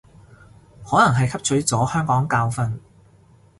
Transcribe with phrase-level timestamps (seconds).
[0.83, 2.79] 可能係汲取咗香港教訓